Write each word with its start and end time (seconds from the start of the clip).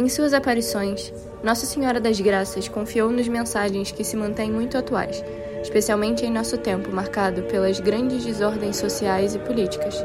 Em 0.00 0.08
suas 0.08 0.32
aparições, 0.32 1.12
Nossa 1.42 1.66
Senhora 1.66 2.00
das 2.00 2.20
Graças 2.20 2.68
confiou-nos 2.68 3.26
mensagens 3.26 3.90
que 3.90 4.04
se 4.04 4.16
mantêm 4.16 4.48
muito 4.48 4.78
atuais, 4.78 5.24
especialmente 5.60 6.24
em 6.24 6.30
nosso 6.30 6.56
tempo 6.56 6.92
marcado 6.92 7.42
pelas 7.42 7.80
grandes 7.80 8.24
desordens 8.24 8.76
sociais 8.76 9.34
e 9.34 9.40
políticas. 9.40 9.96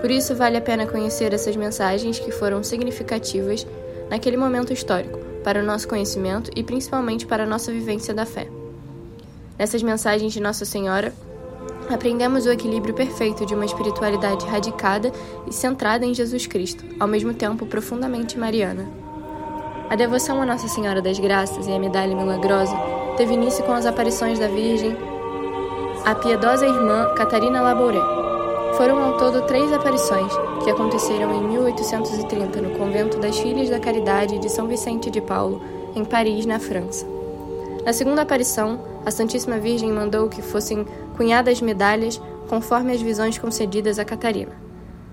Por 0.00 0.10
isso, 0.10 0.34
vale 0.34 0.56
a 0.56 0.60
pena 0.62 0.86
conhecer 0.86 1.34
essas 1.34 1.54
mensagens 1.54 2.18
que 2.18 2.32
foram 2.32 2.64
significativas 2.64 3.66
naquele 4.08 4.38
momento 4.38 4.72
histórico, 4.72 5.18
para 5.44 5.60
o 5.60 5.66
nosso 5.66 5.86
conhecimento 5.86 6.50
e 6.56 6.64
principalmente 6.64 7.26
para 7.26 7.42
a 7.42 7.46
nossa 7.46 7.70
vivência 7.70 8.14
da 8.14 8.24
fé. 8.24 8.48
Nessas 9.58 9.82
mensagens 9.82 10.32
de 10.32 10.40
Nossa 10.40 10.64
Senhora, 10.64 11.12
aprendemos 11.88 12.46
o 12.46 12.50
equilíbrio 12.50 12.94
perfeito 12.94 13.44
de 13.44 13.54
uma 13.54 13.64
espiritualidade 13.64 14.46
radicada 14.46 15.12
e 15.46 15.52
centrada 15.52 16.04
em 16.04 16.14
Jesus 16.14 16.46
Cristo, 16.46 16.84
ao 16.98 17.08
mesmo 17.08 17.34
tempo 17.34 17.66
profundamente 17.66 18.38
mariana. 18.38 18.88
A 19.90 19.96
devoção 19.96 20.40
a 20.40 20.46
Nossa 20.46 20.66
Senhora 20.68 21.02
das 21.02 21.18
Graças 21.18 21.66
e 21.66 21.72
a 21.72 21.78
Medalha 21.78 22.16
Milagrosa 22.16 22.76
teve 23.16 23.34
início 23.34 23.64
com 23.64 23.72
as 23.72 23.86
aparições 23.86 24.38
da 24.38 24.48
Virgem, 24.48 24.96
a 26.04 26.14
piedosa 26.14 26.66
irmã 26.66 27.14
Catarina 27.14 27.60
Labouré. 27.60 28.00
Foram 28.76 29.02
ao 29.02 29.16
todo 29.18 29.46
três 29.46 29.72
aparições, 29.72 30.32
que 30.64 30.70
aconteceram 30.70 31.32
em 31.34 31.48
1830 31.48 32.60
no 32.60 32.70
convento 32.70 33.18
das 33.18 33.38
Filhas 33.38 33.70
da 33.70 33.78
Caridade 33.78 34.38
de 34.38 34.50
São 34.50 34.66
Vicente 34.66 35.10
de 35.10 35.20
Paulo, 35.20 35.60
em 35.94 36.04
Paris, 36.04 36.44
na 36.44 36.58
França. 36.58 37.06
Na 37.84 37.92
segunda 37.92 38.22
aparição, 38.22 38.80
a 39.04 39.10
Santíssima 39.10 39.58
Virgem 39.58 39.92
mandou 39.92 40.28
que 40.30 40.40
fossem 40.40 40.86
cunhadas 41.16 41.60
medalhas 41.60 42.20
conforme 42.48 42.92
as 42.92 43.02
visões 43.02 43.36
concedidas 43.36 43.98
a 43.98 44.04
Catarina. 44.04 44.52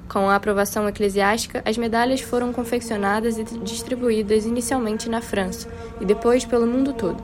Com 0.08 0.30
a 0.30 0.36
aprovação 0.36 0.88
eclesiástica, 0.88 1.62
as 1.66 1.78
medalhas 1.78 2.22
foram 2.22 2.54
confeccionadas 2.54 3.38
e 3.38 3.44
distribuídas 3.44 4.46
inicialmente 4.46 5.10
na 5.10 5.22
França 5.22 5.68
e 6.00 6.06
depois 6.06 6.46
pelo 6.46 6.66
mundo 6.66 6.94
todo. 6.94 7.22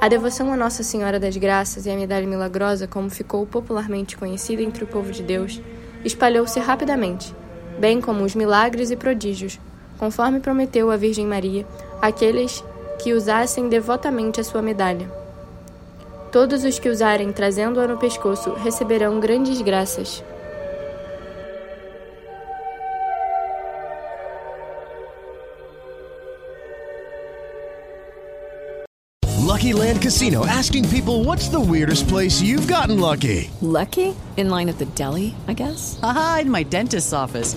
A 0.00 0.08
devoção 0.08 0.52
a 0.52 0.56
Nossa 0.56 0.82
Senhora 0.82 1.20
das 1.20 1.36
Graças 1.36 1.84
e 1.84 1.90
a 1.90 1.96
Medalha 1.96 2.26
Milagrosa, 2.26 2.86
como 2.86 3.10
ficou 3.10 3.46
popularmente 3.46 4.16
conhecida 4.16 4.62
entre 4.62 4.84
o 4.84 4.86
povo 4.86 5.10
de 5.10 5.22
Deus, 5.22 5.60
espalhou-se 6.04 6.58
rapidamente, 6.60 7.34
bem 7.78 8.00
como 8.00 8.24
os 8.24 8.34
milagres 8.34 8.90
e 8.90 8.96
prodígios, 8.96 9.58
conforme 9.98 10.40
prometeu 10.40 10.90
a 10.90 10.96
Virgem 10.96 11.26
Maria 11.26 11.66
àqueles 12.00 12.62
que 12.98 13.12
usassem 13.12 13.68
devotamente 13.68 14.40
a 14.40 14.44
sua 14.44 14.60
medalha. 14.60 15.10
Todos 16.30 16.64
os 16.64 16.78
que 16.78 16.88
usarem 16.88 17.32
trazendo-a 17.32 17.86
no 17.86 17.96
pescoço 17.96 18.52
receberão 18.52 19.18
grandes 19.18 19.62
graças. 19.62 20.22
Lucky 29.58 29.72
Land 29.72 30.02
Casino 30.02 30.46
asking 30.46 30.88
people 30.88 31.24
what's 31.24 31.48
the 31.48 31.58
weirdest 31.58 32.06
place 32.06 32.40
you've 32.40 32.68
gotten 32.68 33.00
lucky? 33.00 33.50
Lucky? 33.60 34.14
In 34.36 34.50
line 34.50 34.68
at 34.68 34.78
the 34.78 34.86
deli, 34.94 35.34
I 35.48 35.54
guess? 35.54 35.98
Aha, 36.00 36.40
in 36.42 36.50
my 36.50 36.62
dentist's 36.62 37.12
office. 37.12 37.56